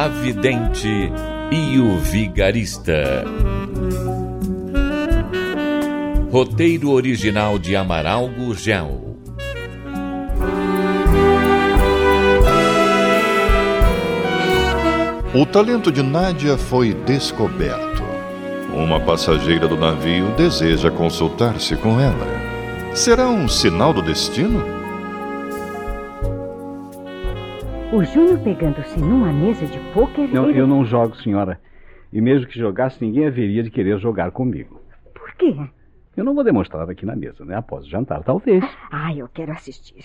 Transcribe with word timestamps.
A 0.00 0.08
Vidente 0.08 1.12
e 1.52 1.78
o 1.78 1.98
Vigarista. 1.98 3.22
Roteiro 6.32 6.90
original 6.90 7.58
de 7.58 7.76
Amaral 7.76 8.26
Gurgel. 8.28 9.18
O 15.34 15.44
talento 15.44 15.92
de 15.92 16.02
Nádia 16.02 16.56
foi 16.56 16.94
descoberto. 16.94 18.02
Uma 18.72 19.00
passageira 19.00 19.68
do 19.68 19.76
navio 19.76 20.30
deseja 20.34 20.90
consultar-se 20.90 21.76
com 21.76 22.00
ela. 22.00 22.26
Será 22.94 23.28
um 23.28 23.46
sinal 23.46 23.92
do 23.92 24.00
destino? 24.00 24.79
O 27.92 28.04
Júnior 28.04 28.38
pegando-se 28.40 29.00
numa 29.00 29.32
mesa 29.32 29.66
de 29.66 29.78
pôquer. 29.92 30.28
Não, 30.28 30.48
ele- 30.48 30.60
eu 30.60 30.66
não 30.66 30.84
jogo, 30.84 31.16
senhora. 31.16 31.60
E 32.12 32.20
mesmo 32.20 32.46
que 32.46 32.58
jogasse, 32.58 33.02
ninguém 33.04 33.26
haveria 33.26 33.62
de 33.62 33.70
querer 33.70 33.98
jogar 33.98 34.30
comigo. 34.30 34.80
Por 35.14 35.32
quê? 35.34 35.54
Eu 36.16 36.24
não 36.24 36.34
vou 36.34 36.44
demonstrar 36.44 36.88
aqui 36.88 37.04
na 37.06 37.16
mesa, 37.16 37.44
né? 37.44 37.56
Após 37.56 37.84
o 37.84 37.88
jantar, 37.90 38.22
talvez. 38.22 38.64
Ah, 38.90 39.12
eu 39.14 39.28
quero 39.28 39.52
assistir. 39.52 40.04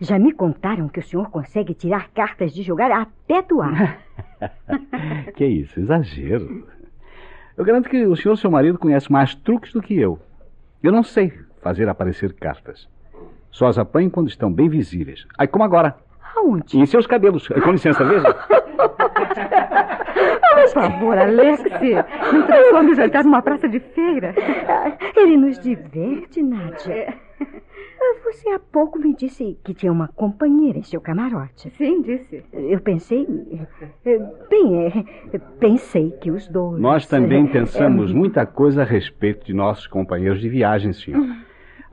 Já 0.00 0.18
me 0.18 0.32
contaram 0.32 0.88
que 0.88 1.00
o 1.00 1.02
senhor 1.02 1.30
consegue 1.30 1.74
tirar 1.74 2.08
cartas 2.10 2.52
de 2.54 2.62
jogar 2.62 2.90
até 2.92 3.42
do 3.42 3.60
ar. 3.62 3.98
que 5.36 5.44
isso, 5.46 5.80
exagero. 5.80 6.66
Eu 7.56 7.64
garanto 7.64 7.88
que 7.88 8.04
o 8.04 8.14
senhor, 8.16 8.36
seu 8.36 8.50
marido, 8.50 8.78
conhece 8.78 9.10
mais 9.10 9.34
truques 9.34 9.72
do 9.72 9.80
que 9.82 9.98
eu. 9.98 10.18
Eu 10.82 10.92
não 10.92 11.02
sei 11.02 11.32
fazer 11.62 11.88
aparecer 11.88 12.34
cartas. 12.34 12.86
Só 13.50 13.66
as 13.66 13.78
apanho 13.78 14.10
quando 14.10 14.28
estão 14.28 14.52
bem 14.52 14.68
visíveis. 14.68 15.26
Aí, 15.38 15.46
como 15.46 15.64
agora. 15.64 15.96
Aonde? 16.36 16.78
Em 16.78 16.86
seus 16.86 17.06
cabelos. 17.06 17.48
Com 17.48 17.72
licença, 17.72 18.04
veja. 18.04 18.32
Por 20.56 20.68
favor, 20.72 21.16
Alex, 21.18 21.62
não 22.32 22.42
transforme 22.46 22.92
o 22.92 22.94
jantar 22.94 23.24
numa 23.24 23.42
praça 23.42 23.68
de 23.68 23.78
feira. 23.80 24.34
Ah, 24.68 24.96
Ele 25.16 25.36
nos 25.36 25.58
diverte, 25.58 26.42
Nádia. 26.42 27.14
Ah, 27.40 28.14
Você 28.24 28.48
há 28.50 28.58
pouco 28.58 28.98
me 28.98 29.14
disse 29.14 29.58
que 29.64 29.74
tinha 29.74 29.92
uma 29.92 30.08
companheira 30.08 30.78
em 30.78 30.82
seu 30.82 31.00
camarote. 31.00 31.70
Sim, 31.76 32.02
disse. 32.02 32.42
Eu 32.52 32.80
pensei. 32.80 33.26
eh, 34.04 34.18
Bem, 34.50 34.86
eh, 35.32 35.38
pensei 35.60 36.10
que 36.20 36.30
os 36.30 36.48
dois. 36.48 36.80
Nós 36.80 37.06
também 37.06 37.44
eh, 37.46 37.48
pensamos 37.50 38.12
muita 38.12 38.44
coisa 38.46 38.82
a 38.82 38.84
respeito 38.84 39.44
de 39.46 39.54
nossos 39.54 39.86
companheiros 39.86 40.40
de 40.40 40.48
viagem, 40.48 40.92
senhor. 40.92 41.24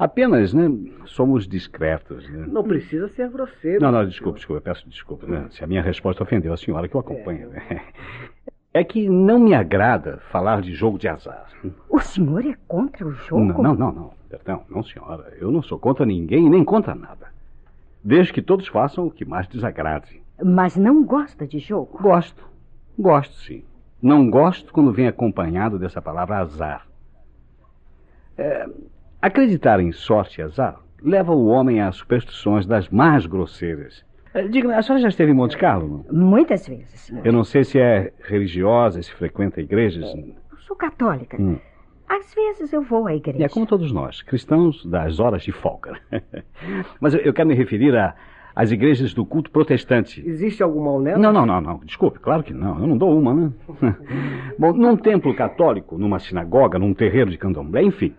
Apenas, 0.04 0.54
né, 0.54 0.70
somos 1.06 1.48
discretos. 1.48 2.30
Né? 2.30 2.46
Não 2.50 2.62
precisa 2.62 3.08
ser 3.08 3.30
grosseiro. 3.30 3.82
Não, 3.82 3.90
não, 3.90 4.06
desculpe, 4.06 4.38
desculpe, 4.38 4.58
eu 4.58 4.62
peço 4.62 4.90
desculpa. 4.90 5.26
Né? 5.26 5.48
Se 5.52 5.64
a 5.64 5.68
minha 5.68 5.82
resposta 5.82 6.22
ofendeu 6.22 6.52
a 6.52 6.58
senhora 6.58 6.90
que 6.90 6.98
o 6.98 7.00
acompanha. 7.00 7.48
né? 7.48 7.82
É 8.76 8.84
que 8.84 9.08
não 9.08 9.38
me 9.38 9.54
agrada 9.54 10.18
falar 10.32 10.60
de 10.62 10.74
jogo 10.74 10.98
de 10.98 11.08
azar. 11.08 11.46
O 11.88 12.00
senhor 12.00 12.44
é 12.44 12.56
contra 12.68 13.08
o 13.08 13.12
jogo? 13.12 13.46
Não, 13.46 13.62
não, 13.62 13.76
não, 13.76 13.92
não. 13.92 14.14
Perdão, 14.28 14.64
não, 14.68 14.82
senhora. 14.82 15.32
Eu 15.40 15.52
não 15.52 15.62
sou 15.62 15.78
contra 15.78 16.04
ninguém 16.08 16.48
e 16.48 16.50
nem 16.50 16.66
contra 16.66 16.96
nada. 16.96 17.28
Desde 18.04 18.34
que 18.34 18.42
todos 18.42 18.68
façam 18.68 19.06
o 19.06 19.12
que 19.12 19.24
mais 19.24 19.48
desagrade. 19.48 20.20
Mas 20.44 20.76
não 20.76 21.06
gosta 21.06 21.46
de 21.46 21.60
jogo? 21.60 22.00
Gosto. 22.02 22.44
Gosto, 22.98 23.36
sim. 23.36 23.64
Não 24.02 24.28
gosto 24.28 24.74
quando 24.74 24.92
vem 24.92 25.08
acompanhado 25.08 25.78
dessa 25.78 26.02
palavra 26.02 26.40
azar. 26.40 26.88
É, 28.36 28.68
acreditar 29.28 29.80
em 29.80 29.92
sorte 29.92 30.40
e 30.40 30.44
azar 30.44 30.80
leva 31.02 31.34
o 31.34 31.48
homem 31.48 31.82
a 31.82 31.92
superstições 31.92 32.66
das 32.66 32.88
mais 32.90 33.26
grosseiras. 33.26 34.04
É, 34.34 34.48
Diga, 34.48 34.76
a 34.78 34.82
senhora 34.82 35.02
já 35.02 35.10
esteve 35.10 35.32
em 35.32 35.36
Monte 35.36 35.58
Carlo? 35.58 36.06
Não? 36.10 36.28
Muitas 36.28 36.68
vezes, 36.68 37.00
senhor. 37.02 37.26
Eu 37.26 37.32
não 37.34 37.44
sei 37.44 37.64
se 37.64 37.80
é 37.80 38.12
religiosa, 38.24 39.02
se 39.02 39.12
frequenta 39.14 39.62
igrejas. 39.62 40.04
Eu 40.16 40.58
sou 40.60 40.76
católica. 40.76 41.40
Hum. 41.42 41.58
Às 42.08 42.34
vezes 42.34 42.72
eu 42.74 42.82
vou 42.82 43.06
à 43.08 43.16
igreja. 43.16 43.44
É 43.46 43.50
como 43.50 43.66
todos 43.66 43.92
nós, 43.92 44.22
cristãos 44.22 44.86
das 44.86 45.20
horas 45.20 45.44
de 45.44 45.52
folga. 45.52 46.00
Mas 47.00 47.14
eu- 47.14 47.34
quero 47.34 47.48
me 47.48 47.54
referir 47.56 47.96
a- 47.96 48.16
às 48.56 48.72
igrejas 48.72 49.14
do 49.14 49.26
culto 49.26 49.52
protestante. 49.52 50.22
Existe 50.26 50.62
algum 50.64 50.84
mal 50.84 51.00
nela? 51.00 51.18
Não, 51.20 51.32
não, 51.34 51.46
não, 51.46 51.62
não. 51.62 51.78
Desculpe, 51.84 52.20
claro 52.20 52.44
que 52.44 52.54
não. 52.54 52.80
Eu 52.80 52.88
não 52.88 52.98
dou 52.98 53.18
uma, 53.18 53.34
né? 53.34 53.52
Bom, 54.58 54.74
num 54.74 54.96
templo 54.96 55.34
católico, 55.36 55.98
numa 55.98 56.20
sinagoga, 56.20 56.78
num 56.80 56.94
terreiro 56.94 57.30
de 57.32 57.38
candomblé, 57.38 57.82
enfim. 57.84 58.16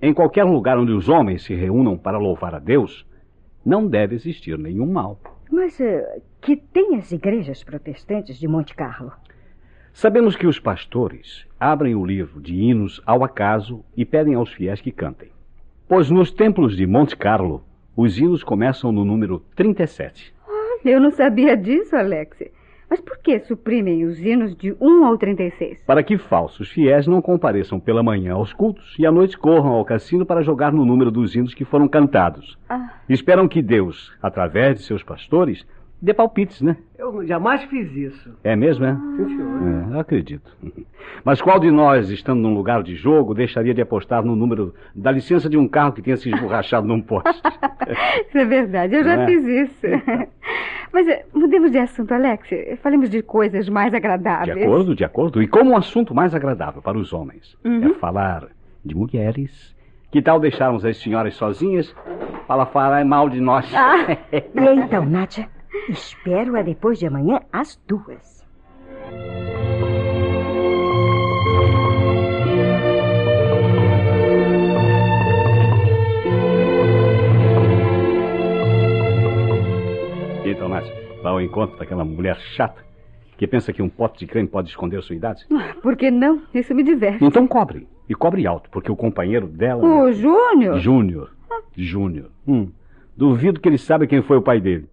Em 0.00 0.12
qualquer 0.12 0.44
lugar 0.44 0.78
onde 0.78 0.92
os 0.92 1.08
homens 1.08 1.44
se 1.44 1.54
reúnam 1.54 1.96
para 1.96 2.18
louvar 2.18 2.54
a 2.54 2.58
Deus, 2.58 3.06
não 3.64 3.88
deve 3.88 4.14
existir 4.14 4.58
nenhum 4.58 4.86
mal. 4.86 5.18
Mas 5.50 5.80
eh, 5.80 6.20
que 6.40 6.54
tem 6.54 6.96
as 6.96 7.12
igrejas 7.12 7.64
protestantes 7.64 8.38
de 8.38 8.46
Monte 8.46 8.74
Carlo? 8.74 9.12
Sabemos 9.94 10.36
que 10.36 10.46
os 10.46 10.60
pastores 10.60 11.46
abrem 11.58 11.94
o 11.94 12.04
livro 12.04 12.42
de 12.42 12.54
hinos 12.54 13.00
ao 13.06 13.24
acaso 13.24 13.82
e 13.96 14.04
pedem 14.04 14.34
aos 14.34 14.52
fiéis 14.52 14.82
que 14.82 14.92
cantem. 14.92 15.30
Pois 15.88 16.10
nos 16.10 16.30
templos 16.30 16.76
de 16.76 16.86
Monte 16.86 17.16
Carlo, 17.16 17.64
os 17.96 18.18
hinos 18.18 18.44
começam 18.44 18.92
no 18.92 19.04
número 19.04 19.40
37. 19.54 20.34
Eu 20.84 21.00
não 21.00 21.10
sabia 21.10 21.56
disso, 21.56 21.96
Alex. 21.96 22.36
Mas 22.88 23.00
por 23.00 23.18
que 23.18 23.40
suprimem 23.40 24.04
os 24.04 24.20
hinos 24.20 24.56
de 24.56 24.74
1 24.80 25.04
ao 25.04 25.18
36? 25.18 25.82
Para 25.84 26.02
que 26.02 26.16
falsos 26.16 26.70
fiéis 26.70 27.06
não 27.06 27.20
compareçam 27.20 27.80
pela 27.80 28.02
manhã 28.02 28.34
aos 28.34 28.52
cultos 28.52 28.94
e 28.98 29.04
à 29.04 29.10
noite 29.10 29.36
corram 29.36 29.72
ao 29.72 29.84
cassino 29.84 30.24
para 30.24 30.42
jogar 30.42 30.72
no 30.72 30.84
número 30.84 31.10
dos 31.10 31.34
hinos 31.34 31.52
que 31.52 31.64
foram 31.64 31.88
cantados. 31.88 32.56
Ah. 32.68 32.90
Esperam 33.08 33.48
que 33.48 33.60
Deus, 33.60 34.12
através 34.22 34.78
de 34.78 34.84
seus 34.84 35.02
pastores, 35.02 35.66
dê 36.00 36.14
palpites, 36.14 36.60
né? 36.60 36.76
Eu 36.98 37.26
jamais 37.26 37.64
fiz 37.64 37.90
isso. 37.94 38.36
É 38.44 38.54
mesmo, 38.54 38.84
é? 38.84 38.94
Sim, 38.94 39.26
senhor. 39.26 39.62
É, 39.62 39.94
eu 39.94 40.00
acredito. 40.00 40.56
Mas 41.24 41.42
qual 41.42 41.58
de 41.58 41.70
nós, 41.70 42.10
estando 42.10 42.40
num 42.40 42.54
lugar 42.54 42.82
de 42.82 42.94
jogo, 42.94 43.34
deixaria 43.34 43.74
de 43.74 43.82
apostar 43.82 44.24
no 44.24 44.36
número 44.36 44.74
da 44.94 45.10
licença 45.10 45.48
de 45.48 45.56
um 45.56 45.66
carro 45.66 45.92
que 45.92 46.02
tenha 46.02 46.16
se 46.16 46.30
esborrachado 46.30 46.86
num 46.86 47.00
poste? 47.00 47.42
Isso 48.28 48.38
é 48.38 48.44
verdade, 48.44 48.94
eu 48.94 49.04
já 49.04 49.22
é? 49.22 49.26
fiz 49.26 49.44
isso. 49.44 49.86
Mas 50.96 51.06
eh, 51.08 51.26
mudemos 51.34 51.70
de 51.70 51.78
assunto, 51.78 52.14
Alex. 52.14 52.48
Falemos 52.82 53.10
de 53.10 53.20
coisas 53.20 53.68
mais 53.68 53.90
De 53.90 53.98
agradáveis. 53.98 54.62
acordo, 54.62 54.94
de 54.94 55.04
acordo. 55.04 55.42
E 55.42 55.46
como 55.46 55.72
um 55.72 55.76
assunto 55.76 56.14
mais 56.14 56.34
agradável 56.34 56.80
para 56.80 56.96
os 56.96 57.12
homens 57.12 57.54
Uhum. 57.62 57.90
é 57.90 57.94
falar 57.98 58.46
de 58.82 58.94
mulheres, 58.96 59.76
que 60.10 60.22
tal 60.22 60.40
deixarmos 60.40 60.86
as 60.86 60.96
senhoras 60.96 61.34
sozinhas 61.34 61.94
para 62.48 62.64
falar 62.64 63.04
mal 63.04 63.28
de 63.28 63.42
nós? 63.42 63.70
Ah, 63.74 64.16
e 64.32 64.42
então, 64.84 65.04
Nádia? 65.04 65.50
Espero 65.90 66.56
a 66.56 66.62
depois 66.62 66.98
de 66.98 67.06
amanhã 67.06 67.40
às 67.52 67.76
duas. 67.86 68.42
Então, 80.50 80.68
Nádia, 80.68 80.92
vai 81.22 81.32
ao 81.32 81.40
encontro 81.40 81.78
daquela 81.78 82.04
mulher 82.04 82.36
chata 82.56 82.86
que 83.36 83.46
pensa 83.46 83.72
que 83.72 83.82
um 83.82 83.88
pote 83.88 84.18
de 84.20 84.26
creme 84.26 84.48
pode 84.48 84.68
esconder 84.68 85.02
sua 85.02 85.14
idade? 85.14 85.46
Por 85.82 85.96
que 85.96 86.10
não? 86.10 86.42
Isso 86.54 86.74
me 86.74 86.82
diverte. 86.82 87.24
Então 87.24 87.46
cobre. 87.46 87.86
E 88.08 88.14
cobre 88.14 88.46
alto, 88.46 88.70
porque 88.70 88.90
o 88.90 88.96
companheiro 88.96 89.46
dela. 89.46 89.84
O 89.84 90.12
Júnior? 90.12 90.78
Júnior. 90.78 91.30
Júnior. 91.76 92.30
Hum. 92.46 92.70
Duvido 93.16 93.60
que 93.60 93.68
ele 93.68 93.78
saiba 93.78 94.06
quem 94.06 94.22
foi 94.22 94.38
o 94.38 94.42
pai 94.42 94.60
dele. 94.60 94.88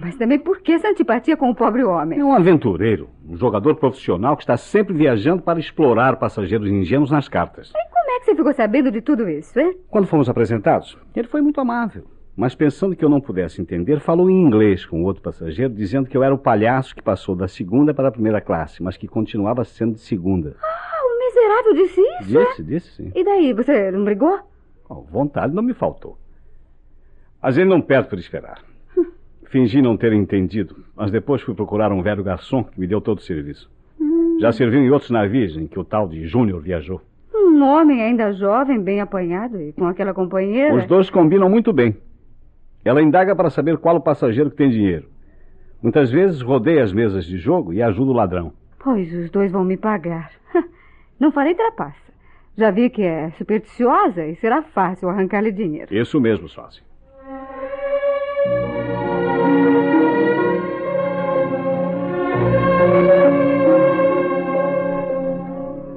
Mas 0.00 0.16
também 0.16 0.38
por 0.38 0.60
que 0.60 0.72
essa 0.72 0.88
antipatia 0.88 1.36
com 1.36 1.50
o 1.50 1.54
pobre 1.54 1.84
homem? 1.84 2.18
É 2.18 2.24
um 2.24 2.32
aventureiro, 2.32 3.08
um 3.28 3.36
jogador 3.36 3.76
profissional 3.76 4.36
que 4.36 4.42
está 4.42 4.56
sempre 4.56 4.92
viajando 4.92 5.42
para 5.42 5.60
explorar 5.60 6.16
passageiros 6.16 6.68
ingênuos 6.68 7.12
nas 7.12 7.28
cartas. 7.28 7.70
Como 7.72 8.10
é 8.10 8.18
que 8.18 8.24
você 8.24 8.34
ficou 8.34 8.52
sabendo 8.52 8.90
de 8.90 9.00
tudo 9.00 9.28
isso, 9.28 9.58
hein? 9.58 9.76
Quando 9.88 10.08
fomos 10.08 10.28
apresentados, 10.28 10.98
ele 11.14 11.28
foi 11.28 11.40
muito 11.40 11.60
amável. 11.60 12.04
Mas 12.38 12.54
pensando 12.54 12.94
que 12.94 13.04
eu 13.04 13.08
não 13.08 13.20
pudesse 13.20 13.60
entender, 13.60 13.98
falou 13.98 14.30
em 14.30 14.40
inglês 14.40 14.86
com 14.86 15.02
o 15.02 15.04
outro 15.04 15.20
passageiro, 15.20 15.74
dizendo 15.74 16.08
que 16.08 16.16
eu 16.16 16.22
era 16.22 16.32
o 16.32 16.38
palhaço 16.38 16.94
que 16.94 17.02
passou 17.02 17.34
da 17.34 17.48
segunda 17.48 17.92
para 17.92 18.06
a 18.06 18.12
primeira 18.12 18.40
classe, 18.40 18.80
mas 18.80 18.96
que 18.96 19.08
continuava 19.08 19.64
sendo 19.64 19.94
de 19.94 20.00
segunda. 20.00 20.54
Ah, 20.62 21.00
o 21.04 21.18
miserável 21.18 21.74
disse 21.74 22.00
isso? 22.00 22.22
Disse, 22.22 22.62
disse 22.62 22.90
sim. 22.92 23.12
E 23.12 23.24
daí, 23.24 23.52
você 23.52 23.90
não 23.90 24.04
brigou? 24.04 24.38
Oh, 24.88 25.02
vontade 25.02 25.52
não 25.52 25.64
me 25.64 25.74
faltou. 25.74 26.16
Mas 27.42 27.58
ele 27.58 27.68
não 27.68 27.80
perde 27.80 28.08
por 28.08 28.20
esperar. 28.20 28.62
Fingi 29.50 29.82
não 29.82 29.96
ter 29.96 30.12
entendido, 30.12 30.76
mas 30.94 31.10
depois 31.10 31.42
fui 31.42 31.56
procurar 31.56 31.90
um 31.90 32.02
velho 32.02 32.22
garçom 32.22 32.62
que 32.62 32.78
me 32.78 32.86
deu 32.86 33.00
todo 33.00 33.18
o 33.18 33.22
serviço. 33.22 33.68
Hum. 34.00 34.38
Já 34.40 34.52
serviu 34.52 34.78
em 34.78 34.90
outros 34.92 35.10
navios 35.10 35.56
em 35.56 35.66
que 35.66 35.76
o 35.80 35.82
tal 35.82 36.06
de 36.06 36.24
Júnior 36.24 36.60
viajou. 36.62 37.00
Um 37.34 37.64
homem 37.64 38.00
ainda 38.00 38.32
jovem, 38.32 38.80
bem 38.80 39.00
apanhado 39.00 39.60
e 39.60 39.72
com 39.72 39.88
aquela 39.88 40.14
companheira. 40.14 40.72
Os 40.76 40.86
dois 40.86 41.10
combinam 41.10 41.50
muito 41.50 41.72
bem. 41.72 41.96
Ela 42.84 43.02
indaga 43.02 43.34
para 43.34 43.50
saber 43.50 43.78
qual 43.78 43.96
o 43.96 44.00
passageiro 44.00 44.50
que 44.50 44.56
tem 44.56 44.70
dinheiro. 44.70 45.08
Muitas 45.82 46.10
vezes 46.10 46.40
rodeia 46.40 46.82
as 46.82 46.92
mesas 46.92 47.24
de 47.24 47.38
jogo 47.38 47.72
e 47.72 47.82
ajuda 47.82 48.10
o 48.10 48.14
ladrão. 48.14 48.52
Pois 48.78 49.12
os 49.12 49.30
dois 49.30 49.52
vão 49.52 49.64
me 49.64 49.76
pagar. 49.76 50.30
Não 51.18 51.30
farei 51.32 51.54
trapaça. 51.54 52.08
Já 52.56 52.70
vi 52.70 52.90
que 52.90 53.02
é 53.02 53.30
supersticiosa 53.32 54.26
e 54.26 54.34
será 54.36 54.62
fácil 54.62 55.08
arrancar-lhe 55.08 55.52
dinheiro. 55.52 55.94
Isso 55.94 56.20
mesmo, 56.20 56.48
Sócia. 56.48 56.82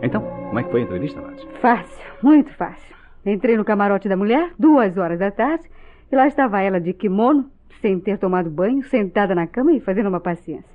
Então, 0.03 0.21
como 0.21 0.59
é 0.59 0.63
que 0.63 0.71
foi 0.71 0.81
a 0.81 0.83
entrevista, 0.83 1.21
Nath? 1.21 1.41
Fácil, 1.61 2.05
muito 2.21 2.51
fácil. 2.55 2.95
Entrei 3.25 3.55
no 3.55 3.63
camarote 3.63 4.09
da 4.09 4.17
mulher, 4.17 4.51
duas 4.57 4.97
horas 4.97 5.19
da 5.19 5.29
tarde, 5.31 5.69
e 6.11 6.15
lá 6.15 6.27
estava 6.27 6.61
ela 6.61 6.79
de 6.79 6.93
kimono, 6.93 7.49
sem 7.81 7.99
ter 7.99 8.17
tomado 8.17 8.49
banho, 8.49 8.83
sentada 8.83 9.33
na 9.33 9.47
cama 9.47 9.73
e 9.73 9.79
fazendo 9.79 10.09
uma 10.09 10.19
paciência. 10.19 10.69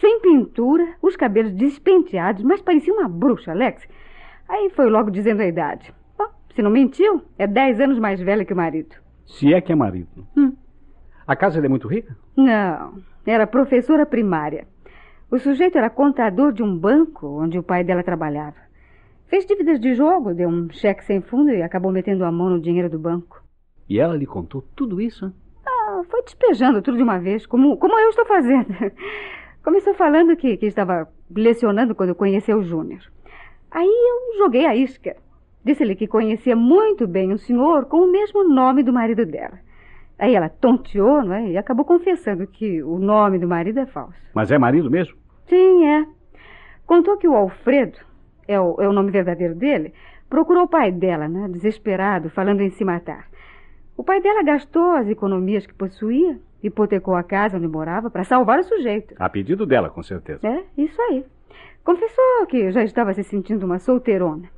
Sem 0.00 0.20
pintura, 0.20 0.94
os 1.00 1.16
cabelos 1.16 1.52
despenteados, 1.52 2.42
mas 2.42 2.60
parecia 2.60 2.92
uma 2.92 3.08
bruxa, 3.08 3.52
Alex. 3.52 3.86
Aí 4.48 4.70
foi 4.70 4.90
logo 4.90 5.10
dizendo 5.10 5.40
a 5.40 5.46
idade. 5.46 5.94
Bom, 6.18 6.26
se 6.54 6.62
não 6.62 6.70
mentiu, 6.70 7.22
é 7.38 7.46
dez 7.46 7.80
anos 7.80 7.98
mais 7.98 8.20
velha 8.20 8.44
que 8.44 8.52
o 8.52 8.56
marido. 8.56 8.96
Se 9.26 9.54
é 9.54 9.60
que 9.60 9.72
é 9.72 9.74
marido. 9.74 10.26
Hum. 10.36 10.54
A 11.26 11.36
casa 11.36 11.64
é 11.64 11.68
muito 11.68 11.88
rica? 11.88 12.16
Não, 12.36 12.98
era 13.26 13.46
professora 13.46 14.04
primária. 14.04 14.66
O 15.30 15.38
sujeito 15.38 15.78
era 15.78 15.88
contador 15.88 16.52
de 16.52 16.62
um 16.62 16.76
banco 16.76 17.26
onde 17.26 17.58
o 17.58 17.62
pai 17.62 17.84
dela 17.84 18.02
trabalhava. 18.02 18.56
Fez 19.26 19.46
dívidas 19.46 19.80
de 19.80 19.94
jogo, 19.94 20.34
deu 20.34 20.48
um 20.48 20.68
cheque 20.70 21.04
sem 21.04 21.20
fundo 21.20 21.50
e 21.50 21.62
acabou 21.62 21.90
metendo 21.90 22.24
a 22.24 22.32
mão 22.32 22.50
no 22.50 22.60
dinheiro 22.60 22.90
do 22.90 22.98
banco. 22.98 23.43
E 23.88 23.98
ela 23.98 24.16
lhe 24.16 24.26
contou 24.26 24.62
tudo 24.74 25.00
isso? 25.00 25.32
Ah, 25.66 26.02
foi 26.10 26.22
despejando 26.22 26.82
tudo 26.82 26.96
de 26.96 27.02
uma 27.02 27.18
vez, 27.18 27.46
como, 27.46 27.76
como 27.76 27.98
eu 27.98 28.10
estou 28.10 28.26
fazendo. 28.26 28.66
Começou 29.62 29.94
falando 29.94 30.36
que, 30.36 30.56
que 30.56 30.66
estava 30.66 31.08
lecionando 31.34 31.94
quando 31.94 32.14
conheceu 32.14 32.58
o 32.58 32.62
Júnior. 32.62 33.00
Aí 33.70 33.88
eu 33.88 34.38
joguei 34.38 34.66
a 34.66 34.76
isca. 34.76 35.16
Disse-lhe 35.64 35.96
que 35.96 36.06
conhecia 36.06 36.54
muito 36.54 37.06
bem 37.06 37.32
um 37.32 37.38
senhor 37.38 37.86
com 37.86 37.98
o 37.98 38.10
mesmo 38.10 38.44
nome 38.44 38.82
do 38.82 38.92
marido 38.92 39.24
dela. 39.24 39.58
Aí 40.18 40.34
ela 40.34 40.48
tonteou, 40.48 41.24
não 41.24 41.34
é? 41.34 41.50
E 41.50 41.56
acabou 41.56 41.84
confessando 41.84 42.46
que 42.46 42.82
o 42.82 42.98
nome 42.98 43.38
do 43.38 43.48
marido 43.48 43.80
é 43.80 43.86
falso. 43.86 44.14
Mas 44.34 44.50
é 44.52 44.58
marido 44.58 44.90
mesmo? 44.90 45.16
Sim, 45.46 45.86
é. 45.86 46.06
Contou 46.86 47.16
que 47.16 47.26
o 47.26 47.34
Alfredo, 47.34 47.98
é 48.46 48.60
o, 48.60 48.80
é 48.80 48.88
o 48.88 48.92
nome 48.92 49.10
verdadeiro 49.10 49.54
dele, 49.54 49.94
procurou 50.28 50.64
o 50.64 50.68
pai 50.68 50.92
dela, 50.92 51.26
né? 51.26 51.48
Desesperado, 51.48 52.30
falando 52.30 52.60
em 52.60 52.70
se 52.70 52.84
matar. 52.84 53.26
O 53.96 54.02
pai 54.02 54.20
dela 54.20 54.42
gastou 54.42 54.92
as 54.92 55.08
economias 55.08 55.66
que 55.66 55.74
possuía, 55.74 56.38
hipotecou 56.62 57.14
a 57.14 57.22
casa 57.22 57.56
onde 57.56 57.68
morava 57.68 58.10
para 58.10 58.24
salvar 58.24 58.58
o 58.58 58.64
sujeito. 58.64 59.14
A 59.18 59.28
pedido 59.28 59.64
dela, 59.64 59.88
com 59.88 60.02
certeza. 60.02 60.46
É, 60.46 60.64
isso 60.76 61.00
aí. 61.02 61.24
Confessou 61.84 62.46
que 62.48 62.72
já 62.72 62.82
estava 62.82 63.12
se 63.14 63.22
sentindo 63.22 63.64
uma 63.64 63.78
solteirona. 63.78 64.48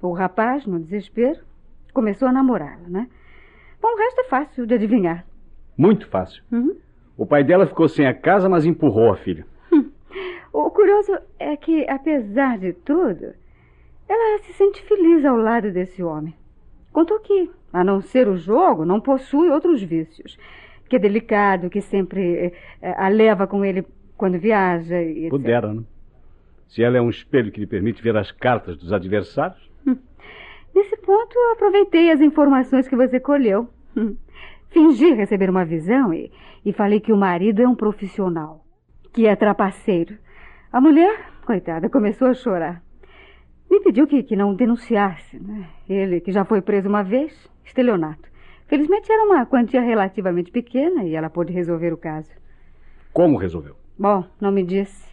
O 0.00 0.12
rapaz, 0.12 0.66
no 0.66 0.80
desespero, 0.80 1.40
começou 1.94 2.28
a 2.28 2.32
namorá-la, 2.32 2.88
né? 2.88 3.08
Bom, 3.80 3.88
o 3.88 3.96
resto 3.96 4.20
é 4.20 4.24
fácil 4.24 4.66
de 4.66 4.74
adivinhar. 4.74 5.24
Muito 5.76 6.08
fácil. 6.08 6.42
Uhum. 6.50 6.76
O 7.16 7.24
pai 7.24 7.44
dela 7.44 7.66
ficou 7.66 7.88
sem 7.88 8.06
a 8.06 8.14
casa, 8.14 8.48
mas 8.48 8.64
empurrou 8.64 9.12
a 9.12 9.16
filha. 9.16 9.46
Hum. 9.72 9.90
O 10.52 10.70
curioso 10.70 11.16
é 11.38 11.56
que, 11.56 11.88
apesar 11.88 12.58
de 12.58 12.72
tudo, 12.72 13.32
ela 14.08 14.38
se 14.42 14.52
sente 14.52 14.82
feliz 14.82 15.24
ao 15.24 15.36
lado 15.36 15.70
desse 15.72 16.02
homem. 16.02 16.34
Contou 16.92 17.18
que, 17.20 17.50
a 17.72 17.82
não 17.82 18.00
ser 18.00 18.28
o 18.28 18.36
jogo, 18.36 18.84
não 18.84 19.00
possui 19.00 19.48
outros 19.50 19.82
vícios. 19.82 20.38
Que 20.88 20.96
é 20.96 20.98
delicado, 20.98 21.70
que 21.70 21.80
sempre 21.80 22.52
é, 22.82 22.92
a 22.96 23.08
leva 23.08 23.46
com 23.46 23.64
ele 23.64 23.84
quando 24.16 24.38
viaja. 24.38 25.00
E 25.02 25.30
Pudera, 25.30 25.72
né? 25.72 25.82
Se 26.68 26.82
ela 26.82 26.96
é 26.96 27.00
um 27.00 27.10
espelho 27.10 27.50
que 27.50 27.60
lhe 27.60 27.66
permite 27.66 28.02
ver 28.02 28.16
as 28.16 28.30
cartas 28.30 28.76
dos 28.76 28.92
adversários, 28.92 29.72
Nesse 30.74 30.96
ponto, 30.96 31.38
aproveitei 31.52 32.10
as 32.10 32.20
informações 32.20 32.88
que 32.88 32.96
você 32.96 33.20
colheu. 33.20 33.68
Fingi 34.70 35.12
receber 35.12 35.50
uma 35.50 35.64
visão 35.64 36.14
e, 36.14 36.32
e 36.64 36.72
falei 36.72 36.98
que 36.98 37.12
o 37.12 37.16
marido 37.16 37.60
é 37.60 37.68
um 37.68 37.74
profissional, 37.74 38.64
que 39.12 39.26
é 39.26 39.36
trapaceiro. 39.36 40.16
A 40.72 40.80
mulher, 40.80 41.26
coitada, 41.44 41.90
começou 41.90 42.28
a 42.28 42.34
chorar. 42.34 42.82
Me 43.72 43.80
pediu 43.80 44.06
que, 44.06 44.22
que 44.22 44.36
não 44.36 44.54
denunciasse. 44.54 45.42
Né? 45.42 45.66
Ele, 45.88 46.20
que 46.20 46.30
já 46.30 46.44
foi 46.44 46.60
preso 46.60 46.90
uma 46.90 47.02
vez, 47.02 47.32
estelionato. 47.64 48.28
Felizmente 48.66 49.10
era 49.10 49.24
uma 49.24 49.46
quantia 49.46 49.80
relativamente 49.80 50.50
pequena 50.50 51.04
e 51.04 51.14
ela 51.14 51.30
pôde 51.30 51.54
resolver 51.54 51.90
o 51.90 51.96
caso. 51.96 52.30
Como 53.14 53.38
resolveu? 53.38 53.74
Bom, 53.98 54.26
não 54.38 54.52
me 54.52 54.62
disse. 54.62 55.10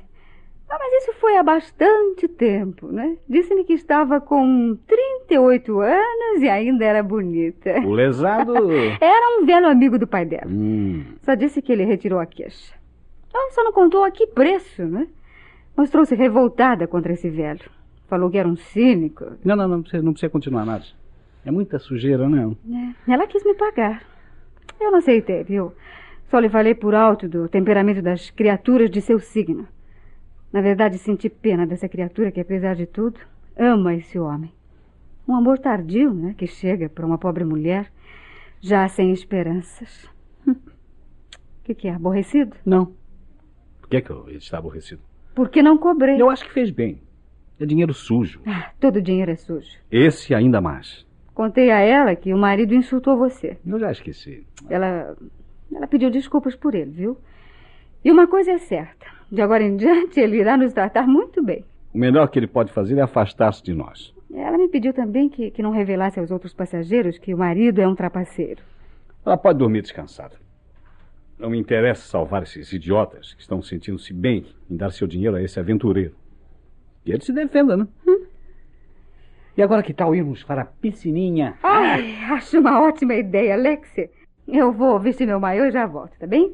Ah, 0.70 0.76
mas 0.78 1.04
isso 1.04 1.14
foi 1.22 1.38
há 1.38 1.44
bastante 1.44 2.28
tempo, 2.28 2.88
né? 2.88 3.16
Disse-me 3.30 3.64
que 3.64 3.72
estava 3.72 4.20
com 4.20 4.78
38 4.86 5.80
anos 5.80 6.42
e 6.42 6.50
ainda 6.50 6.84
era 6.84 7.02
bonita. 7.02 7.80
O 7.80 7.94
lesado. 7.94 8.54
era 9.00 9.40
um 9.40 9.46
velho 9.46 9.70
amigo 9.70 9.98
do 9.98 10.06
pai 10.06 10.26
dela. 10.26 10.52
Hum. 10.52 11.06
Só 11.22 11.34
disse 11.34 11.62
que 11.62 11.72
ele 11.72 11.86
retirou 11.86 12.20
a 12.20 12.26
queixa. 12.26 12.74
Ah, 13.34 13.52
só 13.52 13.64
não 13.64 13.72
contou 13.72 14.04
a 14.04 14.12
que 14.12 14.28
preço, 14.28 14.84
né? 14.84 15.08
Mostrou-se 15.78 16.14
revoltada 16.14 16.86
contra 16.88 17.14
esse 17.14 17.30
velho. 17.30 17.79
Falou 18.10 18.30
que 18.30 18.38
era 18.38 18.48
um 18.48 18.56
cínico. 18.56 19.24
Não, 19.46 19.56
não, 19.56 19.68
não 19.68 19.82
precisa, 19.82 20.02
não 20.02 20.14
precisa 20.14 20.32
continuar 20.32 20.66
nada. 20.66 20.84
É 21.46 21.52
muita 21.52 21.78
sujeira, 21.78 22.28
não. 22.28 22.58
É, 23.08 23.14
ela 23.14 23.28
quis 23.28 23.44
me 23.46 23.54
pagar. 23.54 24.04
Eu 24.80 24.92
não 24.92 24.98
aceitei, 24.98 25.44
viu? 25.44 25.74
Só 26.30 26.40
lhe 26.40 26.50
falei 26.50 26.74
por 26.74 26.96
alto 26.96 27.28
do 27.30 27.48
temperamento 27.48 28.02
das 28.02 28.32
criaturas 28.32 28.90
de 28.90 29.00
seu 29.00 29.20
signo. 29.20 29.68
Na 30.52 30.62
verdade, 30.62 30.98
senti 30.98 31.30
pena 31.30 31.68
dessa 31.68 31.88
criatura 31.88 32.32
que, 32.32 32.40
apesar 32.40 32.76
de 32.76 32.88
tudo, 32.88 33.20
ama 33.56 33.94
esse 33.94 34.18
homem. 34.18 34.52
Um 35.28 35.36
amor 35.36 35.60
tardio, 35.60 36.12
né? 36.12 36.34
Que 36.36 36.48
chega 36.48 36.90
para 36.90 37.06
uma 37.06 37.20
pobre 37.20 37.44
mulher 37.44 37.92
já 38.60 38.88
sem 38.88 39.12
esperanças. 39.12 40.10
O 40.48 40.56
que, 41.64 41.76
que 41.76 41.88
é? 41.88 41.94
Aborrecido? 41.94 42.56
Não. 42.66 42.88
Por 43.80 43.90
que, 43.90 43.98
é 43.98 44.02
que 44.02 44.12
ele 44.12 44.38
está 44.38 44.58
aborrecido? 44.58 45.02
Porque 45.36 45.62
não 45.62 45.78
cobrei. 45.78 46.20
Eu 46.20 46.30
acho 46.30 46.44
que 46.44 46.52
fez 46.52 46.72
bem. 46.72 47.00
É 47.60 47.66
dinheiro 47.66 47.94
sujo. 47.94 48.42
Ah, 48.46 48.72
todo 48.80 49.02
dinheiro 49.02 49.32
é 49.32 49.36
sujo. 49.36 49.78
Esse 49.92 50.34
ainda 50.34 50.62
mais. 50.62 51.06
Contei 51.34 51.72
a 51.72 51.80
ela 51.80 52.16
que 52.16 52.34
o 52.34 52.38
marido 52.38 52.74
insultou 52.74 53.18
você. 53.18 53.58
Eu 53.66 53.80
já 53.80 53.92
esqueci. 53.92 54.46
Ela, 54.70 55.16
ela 55.74 55.88
pediu 55.88 56.10
desculpas 56.10 56.56
por 56.56 56.74
ele, 56.74 56.92
viu? 56.92 57.18
E 58.04 58.12
uma 58.12 58.28
coisa 58.28 58.52
é 58.52 58.58
certa. 58.58 59.06
De 59.32 59.42
agora 59.42 59.64
em 59.64 59.76
diante, 59.76 60.20
ele 60.20 60.38
irá 60.38 60.58
nos 60.58 60.74
tratar 60.74 61.06
muito 61.06 61.44
bem. 61.44 61.66
O 61.94 61.98
melhor 61.98 62.28
que 62.28 62.40
ele 62.40 62.48
pode 62.48 62.72
fazer 62.72 62.98
é 62.98 63.02
afastar-se 63.02 63.64
de 63.64 63.74
nós. 63.74 64.14
Ela 64.34 64.58
me 64.58 64.70
pediu 64.70 64.94
também 64.94 65.28
que, 65.28 65.52
que 65.52 65.62
não 65.62 65.72
revelasse 65.72 66.20
aos 66.20 66.32
outros 66.32 66.54
passageiros 66.54 67.18
que 67.18 67.34
o 67.34 67.38
marido 67.38 67.82
é 67.82 67.88
um 67.88 67.96
trapaceiro. 67.96 68.62
Ela 69.26 69.38
pode 69.38 69.60
dormir 69.60 69.82
descansada. 69.82 70.36
Não 71.38 71.50
me 71.50 71.60
interessa 71.60 72.02
salvar 72.08 72.44
esses 72.44 72.72
idiotas 72.72 73.34
que 73.34 73.42
estão 73.42 73.62
sentindo-se 73.62 74.14
bem 74.14 74.46
em 74.70 74.76
dar 74.76 74.92
seu 74.92 75.08
dinheiro 75.08 75.36
a 75.36 75.42
esse 75.42 75.60
aventureiro. 75.60 76.14
E 77.10 77.12
ele 77.12 77.24
se 77.24 77.34
defenda, 77.34 77.76
né? 77.76 77.88
Hum? 78.08 78.24
E 79.58 79.64
agora 79.64 79.82
que 79.82 79.96
tal 79.96 80.14
irmos 80.14 80.44
para 80.44 80.62
a 80.62 80.66
piscininha? 80.66 81.56
Ai, 81.64 82.16
acho 82.30 82.60
uma 82.60 82.80
ótima 82.84 83.16
ideia, 83.16 83.56
Alexia. 83.56 84.12
Eu 84.48 84.72
vou 84.72 85.00
vestir 85.00 85.26
meu 85.26 85.40
maiô 85.40 85.66
e 85.66 85.72
já 85.72 85.88
volto, 85.88 86.12
tá 86.20 86.28
bem? 86.28 86.54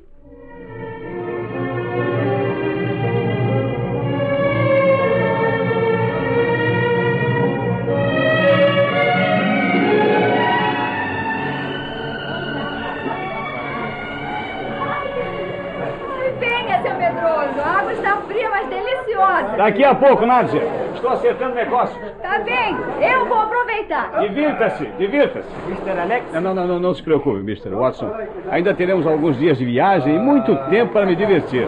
Daqui 19.66 19.84
a 19.84 19.96
pouco, 19.96 20.28
Nádia. 20.28 20.62
Estou 20.94 21.10
acertando 21.10 21.54
o 21.54 21.56
negócio. 21.56 22.00
Tá 22.22 22.38
bem, 22.38 22.78
eu 23.02 23.26
vou 23.26 23.40
aproveitar. 23.40 24.12
Divirta-se, 24.20 24.86
divirta-se. 25.00 25.50
Mr. 25.68 26.00
Alex? 26.00 26.32
Não, 26.34 26.54
não, 26.54 26.68
não, 26.68 26.80
não 26.80 26.94
se 26.94 27.02
preocupe, 27.02 27.40
Mr. 27.40 27.70
Watson. 27.70 28.12
Ainda 28.52 28.76
teremos 28.76 29.08
alguns 29.08 29.40
dias 29.40 29.58
de 29.58 29.66
viagem 29.66 30.18
e 30.18 30.20
muito 30.20 30.56
tempo 30.70 30.94
para 30.94 31.08
me 31.08 31.16
divertir. 31.16 31.68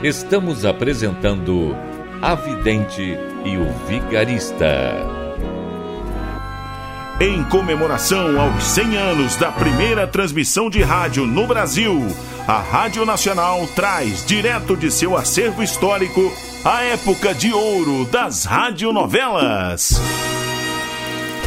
Estamos 0.00 0.64
apresentando 0.64 1.74
A 2.22 2.36
Vidente 2.36 3.18
e 3.44 3.56
o 3.56 3.64
Vigarista. 3.88 5.17
Em 7.20 7.42
comemoração 7.42 8.40
aos 8.40 8.62
100 8.62 8.96
anos 8.96 9.36
da 9.36 9.50
primeira 9.50 10.06
transmissão 10.06 10.70
de 10.70 10.82
rádio 10.82 11.26
no 11.26 11.48
Brasil, 11.48 12.06
a 12.46 12.60
Rádio 12.60 13.04
Nacional 13.04 13.66
traz 13.74 14.24
direto 14.24 14.76
de 14.76 14.88
seu 14.88 15.16
acervo 15.16 15.60
histórico 15.60 16.32
a 16.64 16.84
época 16.84 17.34
de 17.34 17.52
ouro 17.52 18.04
das 18.04 18.44
radionovelas. 18.44 20.00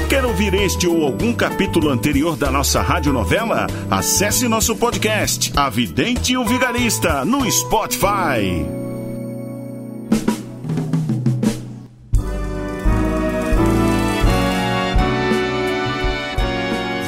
Quer 0.09 0.25
ouvir 0.25 0.53
este 0.55 0.87
ou 0.87 1.05
algum 1.05 1.31
capítulo 1.31 1.89
anterior 1.89 2.35
da 2.35 2.51
nossa 2.51 2.81
radionovela? 2.81 3.65
Acesse 3.89 4.49
nosso 4.49 4.75
podcast, 4.75 5.53
A 5.55 5.69
Vidente 5.69 6.33
e 6.33 6.37
o 6.37 6.43
Vigarista, 6.43 7.23
no 7.23 7.49
Spotify. 7.49 8.80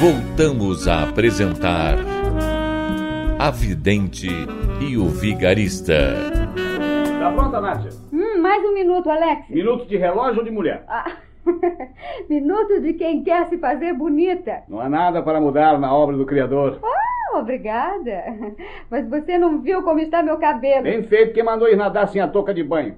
Voltamos 0.04 0.86
a 0.86 1.04
apresentar 1.04 1.96
A 3.38 3.50
Vidente 3.50 4.28
e 4.78 4.98
o 4.98 5.06
Vigarista. 5.06 5.94
Tá 7.18 7.32
pronta, 7.32 7.58
Nádia? 7.58 7.88
Hum, 8.12 8.38
mais 8.38 8.62
um 8.66 8.74
minuto, 8.74 9.08
Alex. 9.08 9.48
Minuto 9.48 9.86
de 9.86 9.96
relógio 9.96 10.40
ou 10.40 10.44
de 10.44 10.50
mulher? 10.50 10.84
Ah. 10.88 11.10
Minuto 12.28 12.82
de 12.82 12.92
quem 12.92 13.24
quer 13.24 13.46
se 13.46 13.56
fazer 13.56 13.94
bonita. 13.94 14.64
Não 14.68 14.78
há 14.78 14.90
nada 14.90 15.22
para 15.22 15.40
mudar 15.40 15.80
na 15.80 15.90
obra 15.90 16.14
do 16.14 16.26
Criador. 16.26 16.80
Ah, 16.84 17.38
obrigada. 17.38 18.24
Mas 18.90 19.08
você 19.08 19.38
não 19.38 19.62
viu 19.62 19.82
como 19.82 20.00
está 20.00 20.22
meu 20.22 20.36
cabelo. 20.36 20.82
Bem 20.82 21.02
feito 21.04 21.32
quem 21.32 21.42
mandou 21.42 21.66
ir 21.66 21.76
nadar 21.78 22.08
sem 22.08 22.20
a 22.20 22.28
touca 22.28 22.52
de 22.52 22.62
banho. 22.62 22.94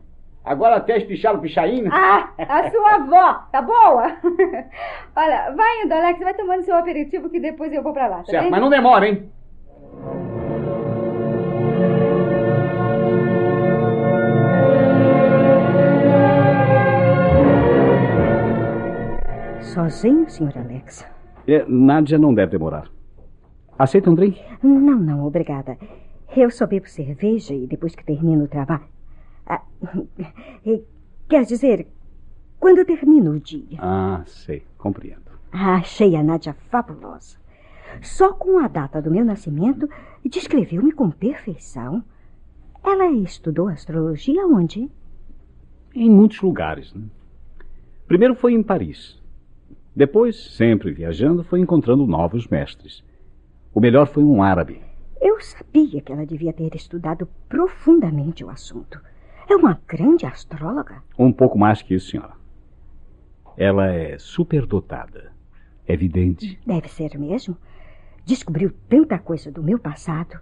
Agora 0.47 0.77
até 0.77 0.97
espichar 0.97 1.35
o 1.35 1.41
pichaína. 1.41 1.91
Ah, 1.93 2.31
a 2.39 2.71
sua 2.71 2.95
avó, 2.95 3.33
tá 3.51 3.61
boa? 3.61 4.17
Olha, 5.17 5.51
vai 5.57 5.83
indo, 5.83 5.93
Alex, 5.93 6.21
vai 6.21 6.35
tomando 6.35 6.63
seu 6.63 6.77
aperitivo 6.77 7.29
que 7.29 7.41
depois 7.41 7.73
eu 7.73 7.83
vou 7.83 7.93
pra 7.93 8.07
lá, 8.07 8.19
tá 8.19 8.27
certo, 8.27 8.43
bem? 8.43 8.51
mas 8.53 8.61
não 8.61 8.71
demora, 8.71 9.09
hein? 9.09 9.29
Sozinho, 19.61 20.29
senhor 20.29 20.57
Alex? 20.57 21.07
É, 21.47 21.65
Nádia 21.69 22.19
não 22.19 22.33
deve 22.35 22.53
demorar. 22.53 22.89
Aceita 23.79 24.11
um 24.11 24.15
drink? 24.15 24.41
Não, 24.63 24.97
não, 24.97 25.27
obrigada. 25.27 25.77
Eu 26.35 26.51
só 26.51 26.67
bebo 26.67 26.89
cerveja 26.89 27.55
e 27.55 27.67
depois 27.67 27.95
que 27.95 28.05
termino 28.05 28.45
o 28.45 28.49
trabalho. 28.49 28.85
Ah, 29.47 29.63
quer 31.29 31.45
dizer, 31.45 31.87
quando 32.59 32.79
eu 32.79 32.87
termino 32.87 33.33
o 33.33 33.41
dia. 33.41 33.79
Ah, 33.79 34.23
sei, 34.27 34.65
compreendo. 34.77 35.31
Achei 35.53 36.17
a 36.17 36.23
Nádia 36.23 36.55
fabulosa. 36.69 37.39
Só 38.03 38.33
com 38.33 38.59
a 38.59 38.69
data 38.69 39.01
do 39.01 39.11
meu 39.11 39.25
nascimento, 39.25 39.89
descreveu-me 40.25 40.93
com 40.93 41.11
perfeição. 41.11 42.03
Ela 42.83 43.11
estudou 43.13 43.69
astrologia 43.69 44.47
onde? 44.47 44.91
Em 45.95 46.11
muitos 46.11 46.41
lugares. 46.41 46.93
Né? 46.93 47.05
Primeiro 48.07 48.35
foi 48.35 48.53
em 48.53 48.63
Paris. 48.63 49.21
Depois, 49.95 50.37
sempre 50.55 50.93
viajando, 50.93 51.43
foi 51.43 51.61
encontrando 51.61 52.07
novos 52.07 52.47
mestres. 52.49 53.03
O 53.73 53.81
melhor 53.81 54.07
foi 54.07 54.23
um 54.23 54.43
árabe. 54.43 54.81
Eu 55.21 55.41
sabia 55.41 56.03
que 56.03 56.13
ela 56.13 56.27
devia 56.27 56.53
ter 56.53 56.75
estudado 56.75 57.27
profundamente 57.49 58.45
o 58.45 58.51
assunto. 58.51 59.01
É 59.49 59.55
uma 59.55 59.81
grande 59.87 60.27
astróloga. 60.27 61.03
Um 61.19 61.33
pouco 61.33 61.59
mais 61.59 61.83
que 61.83 61.95
isso, 61.95 62.11
senhora. 62.11 62.35
Ela 63.57 63.87
é 63.93 64.19
superdotada. 64.19 65.33
Evidente. 65.87 66.59
Deve 66.67 66.89
ser 66.89 67.17
mesmo. 67.19 67.57
Descobriu 68.25 68.73
tanta 68.89 69.19
coisa 69.19 69.51
do 69.53 69.63
meu 69.63 69.79
passado. 69.79 70.39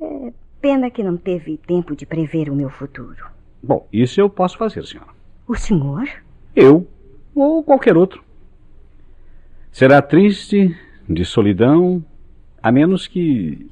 É 0.00 0.32
pena 0.60 0.90
que 0.90 1.02
não 1.02 1.16
teve 1.16 1.58
tempo 1.58 1.94
de 1.94 2.06
prever 2.06 2.48
o 2.48 2.54
meu 2.54 2.70
futuro. 2.70 3.26
Bom, 3.62 3.86
isso 3.92 4.20
eu 4.20 4.30
posso 4.30 4.56
fazer, 4.56 4.84
senhora. 4.86 5.10
O 5.46 5.54
senhor? 5.54 6.08
Eu 6.54 6.86
ou 7.34 7.62
qualquer 7.62 7.96
outro. 7.96 8.22
Será 9.70 10.00
triste, 10.00 10.76
de 11.08 11.24
solidão, 11.24 12.04
a 12.62 12.70
menos 12.70 13.06
que. 13.06 13.70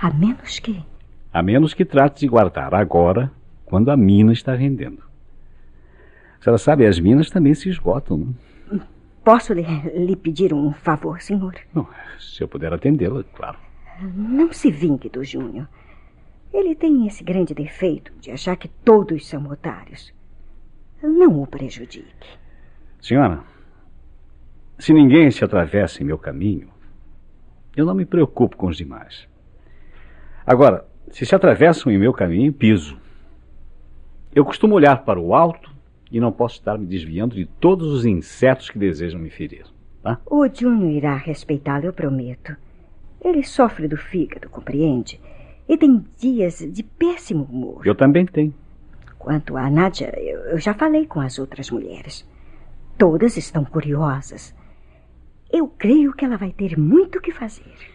A 0.00 0.12
menos 0.12 0.58
que. 0.58 0.84
A 1.32 1.42
menos 1.42 1.72
que 1.72 1.84
trate 1.84 2.20
de 2.20 2.28
guardar 2.28 2.74
agora, 2.74 3.30
quando 3.64 3.90
a 3.90 3.96
mina 3.96 4.32
está 4.32 4.54
rendendo. 4.54 5.02
A 6.38 6.44
senhora 6.44 6.58
sabe, 6.58 6.86
as 6.86 6.98
minas 7.00 7.30
também 7.30 7.54
se 7.54 7.68
esgotam. 7.68 8.34
Não? 8.70 8.82
Posso 9.24 9.52
lhe, 9.52 9.62
lhe 9.94 10.16
pedir 10.16 10.52
um 10.52 10.72
favor, 10.72 11.22
senhor? 11.22 11.54
Não, 11.72 11.88
se 12.18 12.42
eu 12.42 12.48
puder 12.48 12.72
atendê-la, 12.72 13.24
claro. 13.34 13.56
Não 14.00 14.52
se 14.52 14.70
vingue 14.70 15.08
do 15.08 15.24
Júnior. 15.24 15.68
Ele 16.52 16.74
tem 16.74 17.06
esse 17.06 17.24
grande 17.24 17.54
defeito 17.54 18.12
de 18.20 18.30
achar 18.30 18.56
que 18.56 18.68
todos 18.68 19.26
são 19.26 19.48
otários. 19.48 20.12
Não 21.02 21.40
o 21.40 21.46
prejudique. 21.46 22.28
Senhora, 23.00 23.40
se 24.78 24.92
ninguém 24.92 25.30
se 25.30 25.44
atravessa 25.44 26.02
em 26.02 26.06
meu 26.06 26.18
caminho, 26.18 26.68
eu 27.76 27.86
não 27.86 27.94
me 27.94 28.04
preocupo 28.04 28.56
com 28.56 28.66
os 28.66 28.76
demais. 28.76 29.26
Agora, 30.44 30.84
se 31.12 31.26
se 31.26 31.34
atravessam 31.34 31.92
em 31.92 31.98
meu 31.98 32.12
caminho, 32.12 32.52
piso. 32.52 32.98
Eu 34.34 34.46
costumo 34.46 34.74
olhar 34.74 35.04
para 35.04 35.20
o 35.20 35.34
alto 35.34 35.70
e 36.10 36.18
não 36.18 36.32
posso 36.32 36.56
estar 36.56 36.78
me 36.78 36.86
desviando 36.86 37.36
de 37.36 37.44
todos 37.44 37.92
os 37.92 38.06
insetos 38.06 38.70
que 38.70 38.78
desejam 38.78 39.20
me 39.20 39.28
ferir. 39.28 39.66
Tá? 40.02 40.18
O 40.24 40.48
Júnior 40.48 40.90
irá 40.90 41.14
respeitá-lo, 41.14 41.84
eu 41.84 41.92
prometo. 41.92 42.56
Ele 43.22 43.42
sofre 43.44 43.86
do 43.86 43.96
fígado, 43.96 44.48
compreende? 44.48 45.20
E 45.68 45.76
tem 45.76 46.02
dias 46.18 46.58
de 46.58 46.82
péssimo 46.82 47.44
humor. 47.44 47.86
Eu 47.86 47.94
também 47.94 48.24
tenho. 48.24 48.54
Quanto 49.18 49.56
a 49.56 49.70
Nádia, 49.70 50.12
eu, 50.18 50.40
eu 50.46 50.58
já 50.58 50.72
falei 50.72 51.06
com 51.06 51.20
as 51.20 51.38
outras 51.38 51.70
mulheres. 51.70 52.26
Todas 52.96 53.36
estão 53.36 53.64
curiosas. 53.64 54.54
Eu 55.52 55.68
creio 55.68 56.14
que 56.14 56.24
ela 56.24 56.38
vai 56.38 56.52
ter 56.52 56.76
muito 56.78 57.18
o 57.18 57.22
que 57.22 57.32
fazer. 57.32 57.91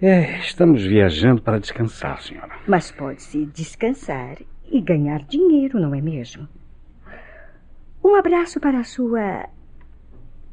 É, 0.00 0.38
estamos 0.40 0.84
viajando 0.84 1.40
para 1.40 1.58
descansar, 1.58 2.20
senhora. 2.20 2.56
Mas 2.66 2.90
pode-se 2.90 3.46
descansar 3.46 4.36
e 4.70 4.80
ganhar 4.80 5.22
dinheiro, 5.24 5.80
não 5.80 5.94
é 5.94 6.02
mesmo? 6.02 6.46
Um 8.04 8.14
abraço 8.14 8.60
para 8.60 8.80
a 8.80 8.84
sua. 8.84 9.46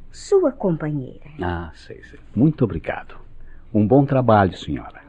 sua 0.10 0.52
companheira. 0.52 1.26
Ah, 1.42 1.72
sei, 1.76 2.02
sei. 2.04 2.20
Muito 2.34 2.64
obrigado. 2.64 3.16
Um 3.74 3.86
bom 3.86 4.06
trabalho, 4.06 4.56
senhora. 4.58 5.02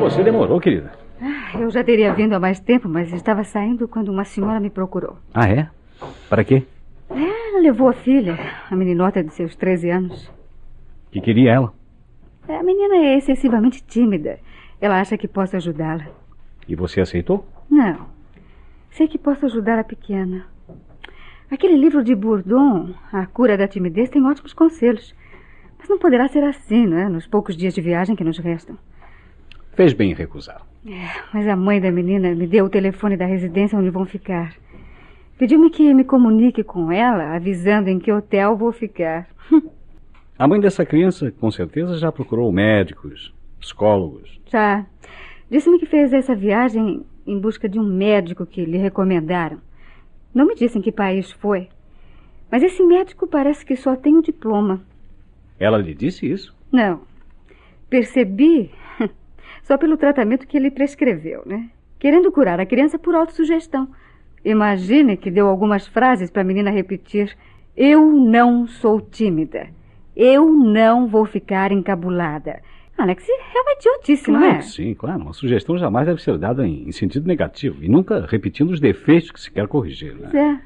Você 0.00 0.24
demorou, 0.24 0.58
querida. 0.58 0.90
Ah, 1.20 1.60
eu 1.60 1.70
já 1.70 1.84
teria 1.84 2.12
vindo 2.12 2.32
há 2.32 2.40
mais 2.40 2.58
tempo, 2.58 2.88
mas 2.88 3.12
estava 3.12 3.44
saindo 3.44 3.86
quando 3.86 4.08
uma 4.08 4.24
senhora 4.24 4.58
me 4.58 4.70
procurou. 4.70 5.16
Ah, 5.32 5.48
é? 5.48 5.68
Para 6.28 6.42
quê? 6.42 6.64
É, 7.10 7.48
ela 7.50 7.60
levou 7.60 7.88
a 7.88 7.92
filha, 7.92 8.38
a 8.70 8.76
meninota 8.76 9.22
de 9.22 9.32
seus 9.34 9.56
13 9.56 9.90
anos. 9.90 10.28
O 11.08 11.10
que 11.10 11.20
queria 11.20 11.52
ela? 11.52 11.74
A 12.48 12.62
menina 12.62 12.96
é 12.96 13.16
excessivamente 13.16 13.82
tímida. 13.82 14.38
Ela 14.80 15.00
acha 15.00 15.18
que 15.18 15.28
posso 15.28 15.56
ajudá-la. 15.56 16.06
E 16.68 16.74
você 16.74 17.00
aceitou? 17.00 17.46
Não. 17.68 18.06
Sei 18.90 19.08
que 19.08 19.18
posso 19.18 19.46
ajudar 19.46 19.78
a 19.78 19.84
pequena. 19.84 20.46
Aquele 21.50 21.76
livro 21.76 22.04
de 22.04 22.14
Bourdon, 22.14 22.94
A 23.12 23.26
Cura 23.26 23.56
da 23.56 23.66
Timidez, 23.66 24.08
tem 24.08 24.24
ótimos 24.24 24.52
conselhos. 24.52 25.14
Mas 25.78 25.88
não 25.88 25.98
poderá 25.98 26.28
ser 26.28 26.44
assim, 26.44 26.86
não 26.86 26.98
é? 26.98 27.08
Nos 27.08 27.26
poucos 27.26 27.56
dias 27.56 27.74
de 27.74 27.80
viagem 27.80 28.14
que 28.14 28.22
nos 28.22 28.38
restam. 28.38 28.78
Fez 29.74 29.92
bem 29.92 30.12
em 30.12 30.14
recusar. 30.14 30.62
É, 30.86 31.08
mas 31.32 31.46
a 31.48 31.56
mãe 31.56 31.80
da 31.80 31.90
menina 31.90 32.34
me 32.34 32.46
deu 32.46 32.66
o 32.66 32.70
telefone 32.70 33.16
da 33.16 33.26
residência 33.26 33.78
onde 33.78 33.90
vão 33.90 34.04
ficar. 34.04 34.54
Pediu-me 35.40 35.70
que 35.70 35.94
me 35.94 36.04
comunique 36.04 36.62
com 36.62 36.92
ela, 36.92 37.34
avisando 37.34 37.88
em 37.88 37.98
que 37.98 38.12
hotel 38.12 38.58
vou 38.58 38.70
ficar. 38.72 39.26
A 40.38 40.46
mãe 40.46 40.60
dessa 40.60 40.84
criança, 40.84 41.30
com 41.30 41.50
certeza, 41.50 41.96
já 41.96 42.12
procurou 42.12 42.52
médicos, 42.52 43.32
psicólogos. 43.58 44.38
Já. 44.52 44.84
Disse-me 45.50 45.78
que 45.78 45.86
fez 45.86 46.12
essa 46.12 46.34
viagem 46.34 47.06
em 47.26 47.40
busca 47.40 47.70
de 47.70 47.80
um 47.80 47.82
médico 47.82 48.44
que 48.44 48.66
lhe 48.66 48.76
recomendaram. 48.76 49.56
Não 50.34 50.44
me 50.44 50.54
disse 50.54 50.78
em 50.78 50.82
que 50.82 50.92
país 50.92 51.32
foi. 51.32 51.70
Mas 52.52 52.62
esse 52.62 52.84
médico 52.84 53.26
parece 53.26 53.64
que 53.64 53.76
só 53.76 53.96
tem 53.96 54.18
o 54.18 54.22
diploma. 54.22 54.82
Ela 55.58 55.78
lhe 55.78 55.94
disse 55.94 56.30
isso? 56.30 56.54
Não. 56.70 57.00
Percebi 57.88 58.70
só 59.64 59.78
pelo 59.78 59.96
tratamento 59.96 60.46
que 60.46 60.58
ele 60.58 60.70
prescreveu, 60.70 61.42
né? 61.46 61.70
Querendo 61.98 62.30
curar 62.30 62.60
a 62.60 62.66
criança 62.66 62.98
por 62.98 63.14
autossugestão. 63.14 63.88
Imagine 64.44 65.16
que 65.16 65.30
deu 65.30 65.46
algumas 65.46 65.86
frases 65.86 66.30
para 66.30 66.42
a 66.42 66.44
menina 66.44 66.70
repetir: 66.70 67.36
Eu 67.76 68.06
não 68.12 68.66
sou 68.66 69.00
tímida. 69.00 69.68
Eu 70.16 70.50
não 70.50 71.06
vou 71.06 71.24
ficar 71.24 71.72
encabulada. 71.72 72.60
Alex, 72.96 73.26
é 73.28 73.60
uma 73.60 73.72
idiotice, 73.72 74.24
claro, 74.24 74.44
não 74.44 74.52
é? 74.52 74.60
Sim, 74.60 74.94
claro. 74.94 75.22
Uma 75.22 75.32
sugestão 75.32 75.78
jamais 75.78 76.06
deve 76.06 76.22
ser 76.22 76.36
dada 76.36 76.66
em, 76.66 76.86
em 76.86 76.92
sentido 76.92 77.26
negativo 77.26 77.82
e 77.82 77.88
nunca 77.88 78.26
repetindo 78.26 78.70
os 78.70 78.80
defeitos 78.80 79.30
que 79.30 79.40
se 79.40 79.50
quer 79.50 79.66
corrigir. 79.66 80.14
Né? 80.14 80.60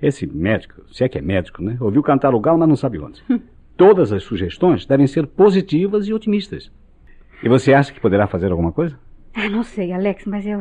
É. 0.00 0.06
Esse 0.06 0.26
médico, 0.26 0.82
se 0.92 1.02
é 1.02 1.08
que 1.08 1.16
é 1.16 1.22
médico, 1.22 1.62
né? 1.62 1.78
Ouviu 1.80 2.02
cantar 2.02 2.34
o 2.34 2.40
galo, 2.40 2.58
mas 2.58 2.68
não 2.68 2.76
sabe 2.76 2.98
onde. 2.98 3.22
Todas 3.76 4.12
as 4.12 4.24
sugestões 4.24 4.84
devem 4.84 5.06
ser 5.06 5.26
positivas 5.26 6.06
e 6.06 6.12
otimistas. 6.12 6.70
E 7.42 7.48
você 7.48 7.72
acha 7.72 7.92
que 7.92 8.00
poderá 8.00 8.26
fazer 8.26 8.50
alguma 8.50 8.72
coisa? 8.72 8.98
Ah, 9.32 9.48
não 9.48 9.62
sei, 9.62 9.92
Alex, 9.92 10.26
mas 10.26 10.44
eu 10.46 10.60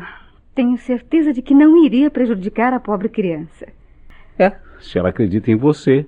tenho 0.57 0.75
certeza 0.79 1.31
de 1.31 1.39
que 1.39 1.53
não 1.53 1.85
iria 1.85 2.09
prejudicar 2.09 2.73
a 2.73 2.79
pobre 2.79 3.07
criança. 3.07 3.67
É, 4.39 4.57
se 4.79 4.97
ela 4.97 5.09
acredita 5.09 5.51
em 5.51 5.55
você, 5.55 6.03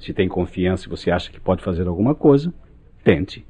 se 0.00 0.12
tem 0.12 0.28
confiança 0.28 0.86
e 0.86 0.90
você 0.90 1.08
acha 1.08 1.30
que 1.30 1.38
pode 1.38 1.62
fazer 1.62 1.86
alguma 1.86 2.12
coisa, 2.12 2.52
tente. 3.04 3.46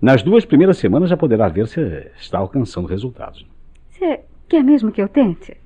Nas 0.00 0.22
duas 0.22 0.44
primeiras 0.44 0.78
semanas 0.78 1.10
já 1.10 1.16
poderá 1.16 1.48
ver 1.48 1.66
se 1.66 1.80
está 2.16 2.38
alcançando 2.38 2.86
resultados. 2.86 3.44
Você 3.90 4.20
quer 4.48 4.62
mesmo 4.62 4.92
que 4.92 5.02
eu 5.02 5.08
tente? 5.08 5.56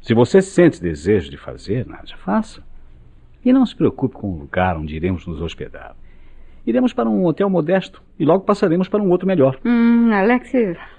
Se 0.00 0.14
você 0.14 0.40
sente 0.40 0.80
desejo 0.80 1.32
de 1.32 1.36
fazer, 1.36 1.84
Nádia, 1.88 2.16
faça. 2.16 2.62
E 3.44 3.52
não 3.52 3.66
se 3.66 3.74
preocupe 3.74 4.14
com 4.14 4.30
o 4.30 4.38
lugar 4.38 4.76
onde 4.76 4.94
iremos 4.94 5.26
nos 5.26 5.40
hospedar. 5.40 5.96
Iremos 6.70 6.92
para 6.92 7.10
um 7.10 7.24
hotel 7.24 7.50
modesto 7.50 8.00
e 8.16 8.24
logo 8.24 8.44
passaremos 8.44 8.88
para 8.88 9.02
um 9.02 9.10
outro 9.10 9.26
melhor. 9.26 9.58
Hum, 9.64 10.08
Alex, 10.12 10.52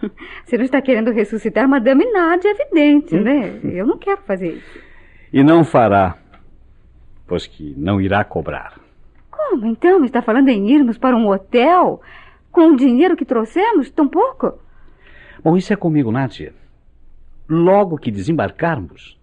você 0.44 0.58
não 0.58 0.66
está 0.66 0.82
querendo 0.82 1.12
ressuscitar 1.12 1.66
Madame 1.66 2.12
Nádia, 2.12 2.50
é 2.50 2.52
evidente, 2.52 3.16
hum. 3.16 3.22
né? 3.22 3.58
Eu 3.64 3.88
não 3.88 3.98
quero 3.98 4.22
fazer 4.24 4.56
isso. 4.56 4.80
E 5.32 5.42
não 5.42 5.64
fará, 5.64 6.18
pois 7.26 7.48
que 7.48 7.74
não 7.78 8.02
irá 8.02 8.22
cobrar. 8.26 8.78
Como 9.32 9.66
então? 9.66 10.04
Está 10.04 10.22
falando 10.22 10.50
em 10.50 10.70
irmos 10.70 10.98
para 10.98 11.16
um 11.16 11.30
hotel 11.30 12.02
com 12.52 12.74
o 12.74 12.76
dinheiro 12.76 13.16
que 13.16 13.24
trouxemos? 13.24 13.90
Tão 13.92 14.10
pouco? 14.10 14.60
Bom, 15.42 15.56
isso 15.56 15.72
é 15.72 15.78
comigo, 15.78 16.12
Nádia. 16.12 16.54
Logo 17.48 17.98
que 17.98 18.12
desembarcarmos, 18.12 19.18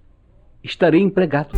estarei 0.64 1.02
empregado. 1.02 1.50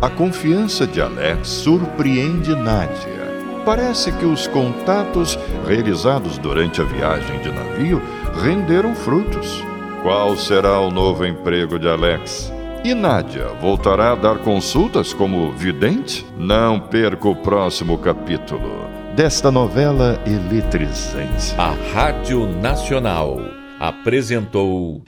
A 0.00 0.10
confiança 0.10 0.86
de 0.86 1.00
Alex 1.00 1.48
surpreende 1.48 2.54
Nádia. 2.54 3.26
Parece 3.64 4.12
que 4.12 4.24
os 4.24 4.46
contatos 4.46 5.38
realizados 5.66 6.38
durante 6.38 6.80
a 6.80 6.84
viagem 6.84 7.40
de 7.40 7.50
navio 7.50 8.02
renderam 8.42 8.94
frutos. 8.94 9.64
Qual 10.02 10.36
será 10.36 10.78
o 10.80 10.90
novo 10.90 11.24
emprego 11.24 11.78
de 11.78 11.88
Alex? 11.88 12.52
E 12.84 12.94
Nádia 12.94 13.48
voltará 13.60 14.12
a 14.12 14.14
dar 14.14 14.38
consultas 14.38 15.12
como 15.12 15.50
vidente? 15.52 16.24
Não 16.36 16.78
perca 16.78 17.28
o 17.28 17.34
próximo 17.34 17.98
capítulo 17.98 18.86
desta 19.16 19.50
novela 19.50 20.22
eletrizante. 20.26 21.54
A 21.56 21.74
Rádio 21.94 22.46
Nacional 22.60 23.40
apresentou. 23.80 25.02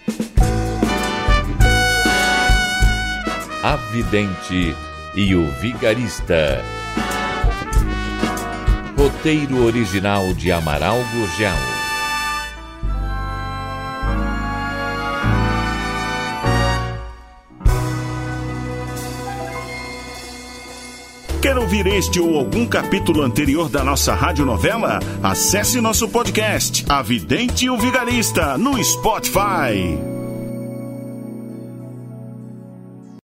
A 3.68 3.76
Vidente 3.76 4.74
e 5.14 5.34
o 5.34 5.46
Vigarista. 5.60 6.64
Roteiro 8.96 9.62
original 9.62 10.32
de 10.32 10.50
Amaral 10.50 10.96
Gurgel. 11.12 11.52
Quer 21.42 21.58
ouvir 21.58 21.86
este 21.88 22.18
ou 22.18 22.38
algum 22.38 22.66
capítulo 22.66 23.20
anterior 23.20 23.68
da 23.68 23.84
nossa 23.84 24.14
radionovela? 24.14 24.98
Acesse 25.22 25.78
nosso 25.78 26.08
podcast, 26.08 26.86
A 26.88 27.02
Vidente 27.02 27.66
e 27.66 27.70
o 27.70 27.76
Vigarista, 27.76 28.56
no 28.56 28.82
Spotify. 28.82 30.17